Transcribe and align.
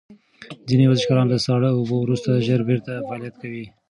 ځینې 0.67 0.83
ورزشکاران 0.87 1.27
له 1.29 1.37
ساړه 1.45 1.69
اوبو 1.73 1.95
وروسته 1.99 2.43
ژر 2.45 2.61
بیرته 2.69 3.03
فعالیت 3.07 3.35
کوي. 3.41 3.65